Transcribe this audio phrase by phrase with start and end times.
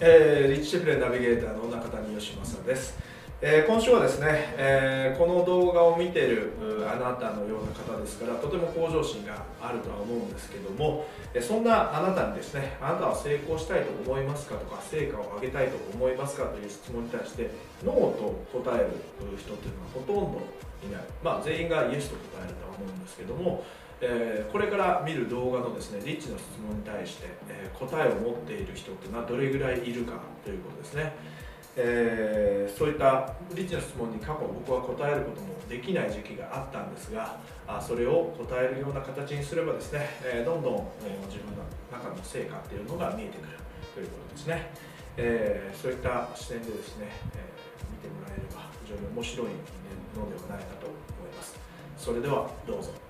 [0.00, 2.98] えー、リッチシェフレナビゲーターの中谷義正です、
[3.40, 6.52] えー、今週はですね、えー、この動画を見てる
[6.86, 11.06] あなたのような方ですからとても向上心があるとは思うんですけども、
[11.40, 17.50] そんなあなたにですねあなたは成功したいと思いますかとか成果を上げたいと思いますかという質問に対して
[17.84, 18.90] ノーと答える
[19.36, 20.40] 人っていうのはほとんど
[20.86, 21.02] いない。
[21.22, 23.64] まあ全員がイエスと答えるとは思うんですけども
[24.00, 31.14] えー、これから見る動画のですねリッチの質問に対して、えー、答えを持っている人ってのはどれぐらいいるかということですね、
[31.76, 43.58] えー、そういったリッチの質問に過去僕は答えることもできない時期があったんですがあそれを答えるような形にすればですね、えどんどん、え自分の中の成果っていうのが見えてくる
[43.92, 44.70] ということですね、
[45.16, 47.42] えそういった視点でですね、え
[47.90, 50.94] 見てもらえれば非常に面白いのではないかと思
[51.26, 51.58] います。
[51.98, 53.05] それではどうぞ。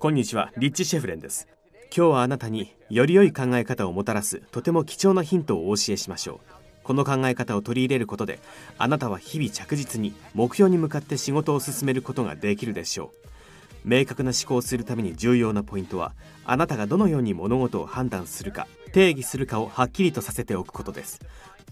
[0.00, 1.46] こんにちはリッチ・シェフレンです。
[1.94, 6.56] 今日はあなたにより良い考え方をもたらすとても貴重なヒントをお教えしましょう。
[6.84, 8.38] この考え方を取り入れることで
[8.78, 13.28] あなたは日々着実に目標に向かって仕事を進めることができるでしょう。
[13.84, 16.14] 明確な思考をするために重要なポイントは
[16.46, 21.20] あなたがどのように物事を判断するか定義するかをはっきりとさせておくことです。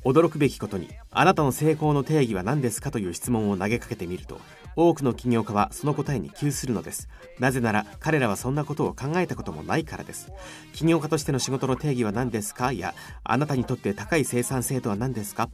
[0.04, 4.40] 驚くべきことにあなたの成功の定義は何ですかという質問を投げかけてみると
[4.76, 7.08] 多くの起業家はその答えに窮するのです。
[7.40, 10.30] なぜなら彼らはそんなことを考えたこともないからです。
[10.72, 12.72] 起業家としての仕事の定義は何ですか？
[12.72, 15.50] やあなたにとって高い生産性とは何ですか？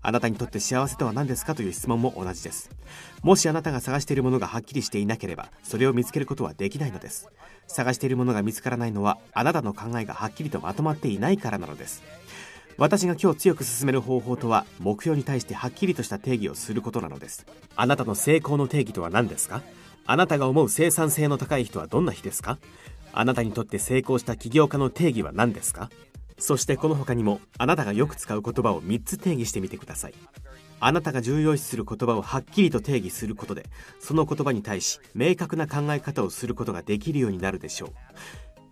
[0.00, 1.56] あなたにとって幸せとは何ですか？
[1.56, 2.70] という質問も同じです。
[3.24, 7.28] もしあなたが探しているものがはっきりしていなければそれを見つけることはできないのです。
[7.66, 12.04] 探しているものが見つからないのはあなたの考えがはっきりとまとまっていないからなのです。
[12.78, 17.44] 私が今日強く進める方法とは目標に対してはっきりとした定義をすることなのです。
[17.74, 19.62] あなたの成功の定義とは何ですか？
[20.06, 22.58] あなたが思う生産性の高い人はどんな日ですか？
[23.12, 25.90] あなたにとって成功した起業家の定義は何ですか？
[26.38, 30.14] そしてこの他にもあなたがよく使う言葉を3つ定義してみてください。
[30.78, 33.66] あなたが重要視する言葉をはっきりと定義することで
[33.98, 37.90] その言葉に対し明確な考え方をすることができるようになるでしょう。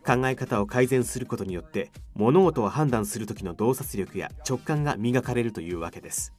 [0.06, 6.32] 考え方を改善することによって物事を判断する時の洞察力や直感が磨かれるというわけです。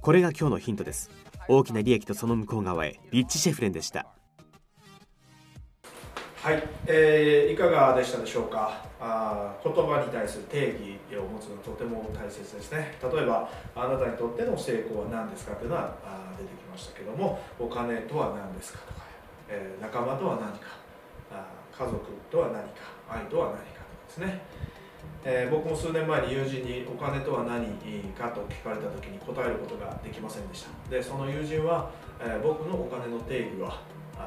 [0.00, 1.10] これが今日のヒントです。
[1.48, 4.06] 大きな利益とその向こう側へリッチ・シェフレンでした。
[6.42, 8.86] はい、えー、いかがでしたでしょうか？
[9.00, 10.76] あ言葉に対する定
[11.10, 12.96] 義を持つのはとても大切ですね。
[13.02, 19.00] 例えばあなたにとっての成功は何ですかというのはあ出てきましたけどもお金とは何ですかとか、
[19.48, 20.87] えー、仲間とは何か。
[21.78, 21.96] 家族
[22.28, 24.42] とは何か愛とは何かとかですね、
[25.24, 27.66] えー、僕も数年前に友人にお金とは何
[28.18, 30.90] かと聞かれた時に答えることができませんでした。
[30.90, 31.90] でその友人は、
[32.20, 33.80] えー、僕のお金の定義は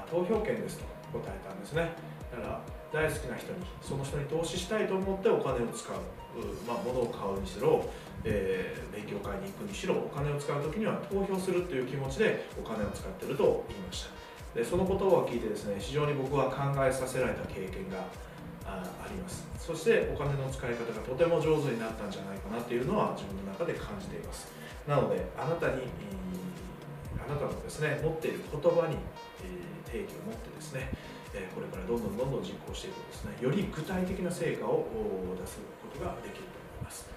[0.10, 0.86] 投票権ですと
[1.20, 1.92] 答えたんですね。
[2.32, 2.62] だから
[2.94, 5.96] 大好きな人にその人に投資したいと思ってお金を使う、
[6.68, 7.86] まあ、物を買うにしろ、
[8.24, 14.31] えー、勉強会に行くにしろお金を使う時には投票するという気持ちでお金を使ってると言いました。
[14.56, 18.04] でその言葉を聞いてですね非常に僕は考えさせられた経験が
[18.68, 19.48] あります。
[19.58, 24.52] そしてお金の使い方がとても上手になったんじゃないかなっていうのは自分の中で感じています。
[24.88, 25.84] なのであなたに
[27.16, 28.98] あなたのですね持っている言葉に
[29.86, 30.90] 定義を持ってですね
[31.56, 33.38] これからどんどんどんどん実行していくですね。
[33.40, 34.86] より具体的な成果を
[35.40, 37.08] 出すことができると思います。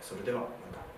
[0.00, 0.91] それではまた。